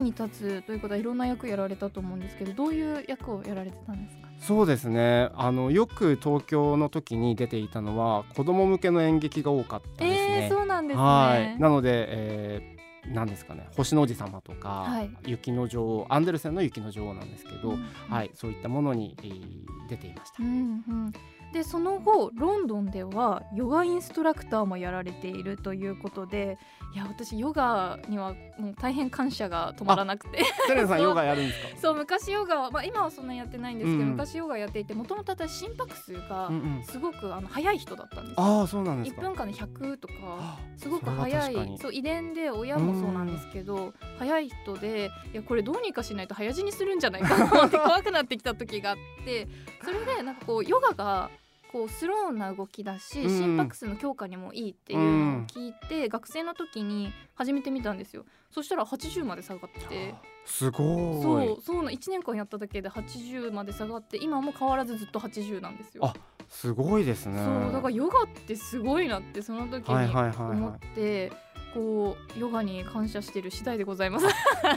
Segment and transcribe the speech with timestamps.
[0.00, 4.28] に立つということはいろんな役やられたと思うんですけどどういう役をやられてたんですか？
[4.38, 5.28] そうですね。
[5.34, 10.42] あのよく東京の時に出ていたのは子供向けの演劇が多かったですね。
[10.44, 11.02] えー、そうなんですね。
[11.02, 11.58] はい。
[11.60, 12.78] なので、えー
[13.14, 13.66] なんですかね。
[13.74, 15.10] 星の王子様とか、はい。
[15.24, 18.30] 雪の女王アンデルセンの雪の女王なんですけど、うんはい。
[18.34, 20.42] そういったものに、えー出ていました。
[20.42, 21.12] うんうん、
[21.52, 26.58] でその後ロンドンではヨガインストラクターもやられているということで
[26.94, 31.80] いや私ヨガにはもう大変感謝が止まらなくてセレンさん ヨガやるんですか？
[31.80, 36.50] そう昔ヨガは、まあ、今はそんなにやってないんですけど、うん昔ヨガやっていてもともと私心拍数が。
[36.84, 38.42] すごくあの速い人だったんですよ。
[38.42, 39.22] ああそうなんです1か。
[39.22, 49.46] 分間で100とかあすごく速いそう遺伝で親もそうなんですけど速い人でいやこれどうにかしないと早死にするんじゃないかなって怖くなってきた時があって
[49.84, 51.30] それでなんかこうヨガが
[51.72, 60.14] こうスローな動きだしうん心拍数の強化にもいいっていうのを聞いて学生の時に始めてみたんですよそしたら80まで下がって
[60.46, 61.22] すごい。
[61.22, 66.14] そうそうな1年間やっただけで80まで下がって今も変わらずずっと80なんですよあ
[66.48, 67.38] すごいですね。
[67.44, 70.80] そうだからヨガってすごいなってその時にはいはいはい思っはい。
[70.94, 71.30] て
[71.74, 74.26] こうヨガに感謝している次第でございます。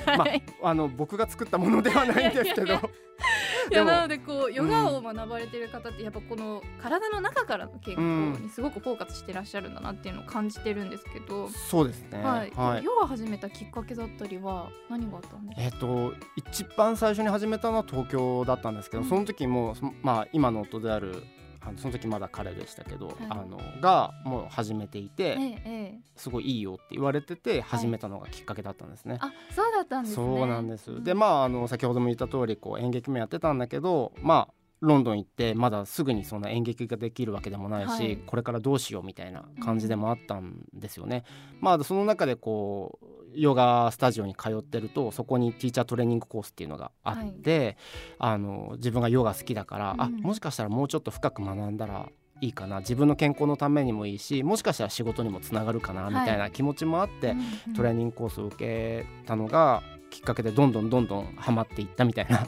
[0.05, 2.77] まはいああの僕が作ったものではないんですけど。
[3.69, 12.23] いやなのでこうヨガを学ばれてる方ってやっぱこの体の中からの健康にすごくフォーカスしてらっしゃるんだなっていうのを感じてるんですけど、そうですね。
[12.23, 12.83] はい、はい。
[12.83, 15.61] ヨガ始めたきっかけだったりは何があったんですか？
[15.61, 21.23] えっと一番最初に始めたのは東京だったんですけど、うんその時もそまあ今の夫である
[21.61, 29.17] あのその時まだ彼でしたけど、いあのがもう始めていて、ええええ、すごいいいよって言われてて始めたのがきっかけだったんですね。
[29.21, 30.15] あそうだったんですね。
[30.15, 30.91] そうなんです。
[30.91, 41.23] うんでまああの先ほども言った通りこう演劇もやってたんだけどまあロンドン行ってまだすぐにそんな演劇ができるわけでもないし、はいこれからどうしようみたいな感じでもあったんですよね。
[41.59, 47.77] まあその中でこうヨガスタジオに通ってるとそこにティーチャートレーニングコースっていうのがあって、
[48.19, 50.21] あの自分がヨガ好きだから、あうん。
[50.21, 52.09] もしかしたらもうちょっと深く学んだら
[52.41, 57.73] いいかな自分の健康のためにもいいしもしかしたら仕事にもつながるかなみたいな気持ちもあって、うんうん。
[57.73, 62.45] トレーニングコースを受けたのがきっかけでどんどんどんどんハマっていったみたいな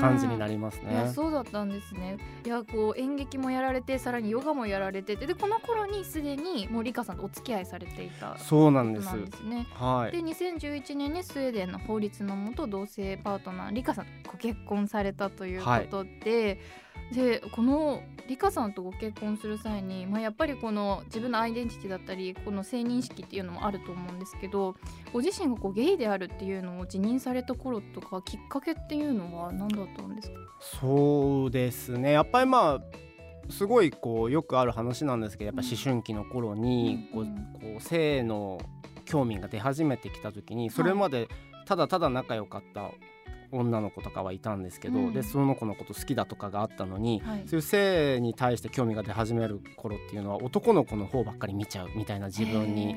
[0.00, 1.10] 感じになりますね。
[1.12, 9.06] そうだったんですねいやこう演劇もやられてさらにヨガもやられててでこの頃にすでにもうリカさんとお付き合いされていたそうなんです。
[9.06, 10.12] なんですねはい。
[10.12, 16.60] で2011年にスウェーデンの法律のもと同性パートナーリカさんとご結婚されたということで、
[17.12, 24.74] でこのリカさんとご結婚する際に、まあ、やっぱりこの自分のアイデンティティだったりこの性認識っていうのもあると思うんですけど
[25.12, 30.36] ご自身がこうゲイであるっていうのを自認された頃とかきっかけっていうのは何だったんですか？
[30.80, 32.10] そうですね。
[32.12, 37.36] やっぱりまあすごいこうよくある話なんですけど、やっぱ思春期の頃にこう,、うんうん。
[37.74, 38.60] こう性の
[39.04, 41.28] 興味が出始めてきた時にそれまで
[41.64, 42.90] ただただ仲良かった
[43.52, 45.12] 女の子とかはいたんですけど、うん。
[45.12, 47.42] でその子のこと好きだとかがあったのに、はい。
[47.46, 52.94] そういう性に対して興味が出始める頃っていうのは男の子の方ばっかり見ちゃうみたいな自分に、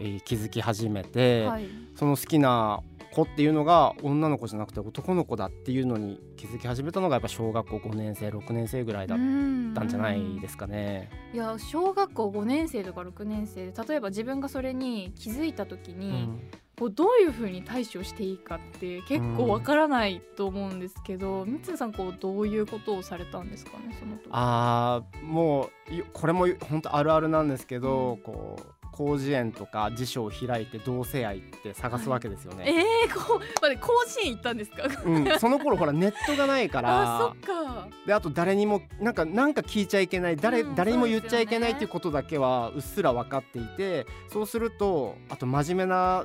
[0.00, 1.66] えー気づき始めへて、ーはい。
[1.94, 2.82] その好きな
[3.12, 11.10] 子っていうのが女の子じゃなくて男の子だっていうのに気づき始めたのがやっぱ小学校5年生6年生ぐらいだったんじゃないですかね。
[11.32, 16.40] いや小学校5年生とか6年生で例えば自分がそれに気づいた時うに、ん
[16.82, 24.26] こうどういうふうに対処していいかって結構わからないと思うんですけど、みつさんこうどういうことをされたんですかねその時。
[24.32, 28.22] あーもうよこれも本当あるあるなんですけど、うん。
[28.22, 32.64] こう広辞苑とか辞書を開いて同性愛って探すわけですよね。
[32.66, 34.82] えー、こう待って甲子園行ったんですか？
[35.04, 37.88] うん、その頃ほらネットがないか あらそっか。
[38.06, 46.24] であと誰にもなんかなんか聞いちゃいけない誰,、うん誰にも言っちゃいけないっていうことだけはうっすら分かっていてそうするとあと真面目な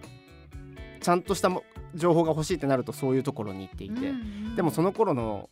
[1.00, 1.64] ちゃんとしたも
[1.94, 4.12] 情報が欲しいってなるとそういうところに行っていて、
[4.56, 5.50] でもそのの頃の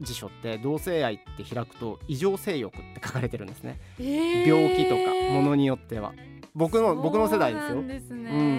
[0.00, 5.00] 辞書って同性愛って開くと異常性欲って書かれてるんですね、病気とか
[5.32, 6.12] ものによっては。
[6.54, 7.68] 僕の僕の世代ですよ。
[7.68, 8.57] そうなん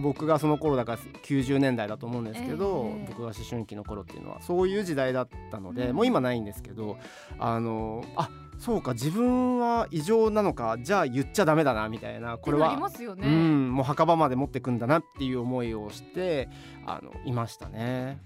[0.00, 3.06] 僕がその頃だから90年代だと思うんですけど、ええ。
[3.08, 5.96] 僕が思春期の頃っていうのはそういう時代だったので、うん。
[5.96, 6.96] もう今ないんですけど
[7.38, 8.28] あのあ
[8.58, 16.48] そうか自分は異常なのかじゃあ言っちゃダメだなみたいなこれは、ますよね、うんもう墓場まで持ってくんだなっていう思いをして
[16.86, 18.18] あのいましたね。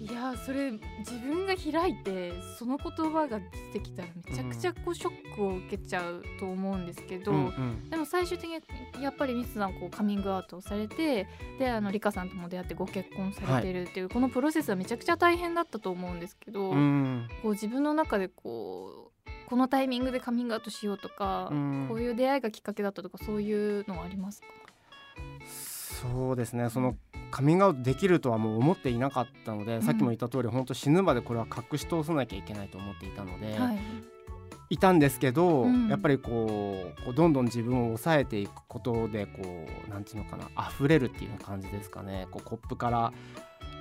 [0.00, 0.70] いやそれ
[1.00, 7.90] 自分が開いてその言葉が出てきたらめちゃくちゃこうショックを受けちゃうと思うんですけど、うんうん。
[7.90, 17.28] でも最終的にやっぱりミツさんこうカミングアウトをされてであのリカさんとも出会ってご結婚されてるっていう、このプロセスはめちゃくちゃ大変だったと思うんですけど、うん。
[17.42, 21.86] こう自分の中でこうこのタイミングでカミングアウトしようとか、うん。
[21.90, 24.46] こういう出会いがきっかけだったとかそういうのはありますか？
[26.00, 26.70] そうですね。
[26.70, 26.96] その
[27.30, 33.78] カミングアウトできるとはもう思っていなかったので、うん、さっきも言った通り本当死ぬまでこれは隠し通さなきゃいけないと思っていたので、はい、
[34.70, 42.26] いたんですけど、うん、やっぱりこうどんどん自分を抑えていくことでこうなんていうのかな溢れるっていう感じですかね。
[42.30, 43.12] こうコップから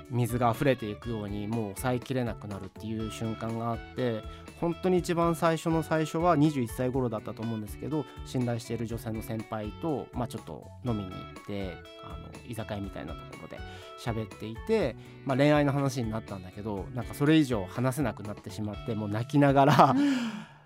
[0.10, 4.22] 水が溢れていくようにもう抑えきれなくなるっていう瞬間があって
[4.60, 13.60] 本当に一番最初の最初は21歳頃だったと思うんですけど信頼している女性の先輩と、まあ、ちょっと飲みに行ってあの居酒屋みたいなところで
[14.00, 14.96] 喋っていて、
[15.26, 19.96] まあ、恋愛の話になったんだけどなんかそれ以上話せなくなってしまってもう泣きながら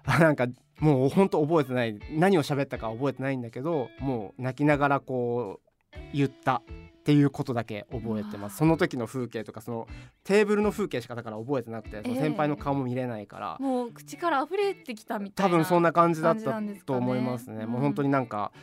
[0.19, 0.47] なんか
[0.79, 6.61] もう本当覚えてない何を喋ったか覚えてないんだけどもう泣きながらこう言った
[7.03, 8.55] っていうことだけ覚えてます。
[8.55, 9.87] その時の風景とかその
[10.23, 18.53] テーブルの風景しかだから覚えてなくて、その先輩の顔も見れないから、もう口から溢れてきたみたいな多分そんな感じだったと思いますね、もう本当になんか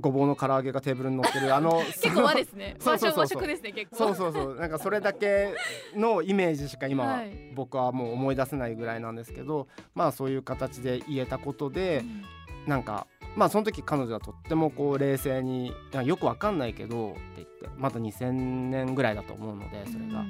[0.00, 2.76] ごぼうの唐揚げがテーブルに乗ってるあの 結構和ですね。
[2.78, 3.46] そうそうそうそう。
[3.46, 3.96] ですね結構。
[3.96, 4.56] そうそうそう。
[4.56, 5.54] なんかそれだけ
[5.94, 12.22] のイメージしか今、はい、僕はもう思い出せないぐらいなんですけどまあそういう形で言えたことで、うん、
[12.66, 13.06] なんか
[13.36, 15.72] まあその時彼女はとってもこう冷静に
[16.04, 18.32] よくわかんないけどって言ってまだ2000
[18.70, 20.24] 年ぐらいだと思うのでそれが、うん、ま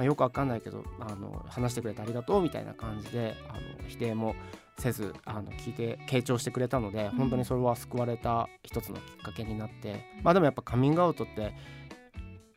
[0.00, 4.34] あ、よくわかんないけどあの話してくれてありがとうみたいな感じであの否定も
[4.78, 11.52] せずあの聞いて傾聴してくれたので本当にそれは救われた一つのきっかけになって、まあでもやっぱカミングアウトって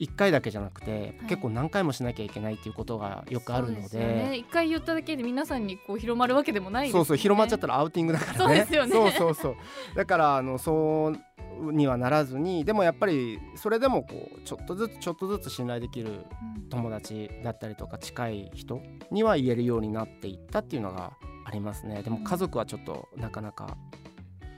[0.01, 4.00] 1回だけじゃなくて、はい、結構何回もしなきゃいけないっていうことがよくあるので。
[4.00, 8.38] ね、1回言っただけで皆さんにこう広まるわけでもない、ね、そうそう広まっちゃったらアウティングだからね。
[8.38, 8.92] そうですよね。
[8.92, 9.56] そうそうそう。
[9.95, 11.13] だからあのそ
[11.62, 16.25] うにはならずにでもやっぱりそれでもこうちょっとずつちょっとずつ信頼できる
[16.71, 18.81] 友達だったりとか近い人
[19.12, 21.13] には言えるようになっていったっていうのが
[21.45, 22.01] ありますね。
[22.01, 23.77] でも家族はちょっとなかなか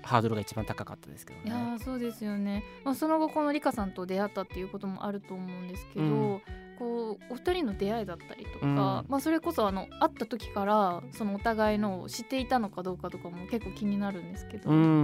[0.03, 1.45] ハードルが一番高かったですけどね。
[1.45, 6.41] いやそうですよね、まあ、その後このリカさんと出会ったっていうこともあると思うんですけど、うん、
[6.77, 14.69] こうお二人の出会いだったりとか、うん、まあ、それこそあの会った時からそのお互いの知っていたのかどうかとかも結構気になるんですけど。
[14.69, 15.03] うん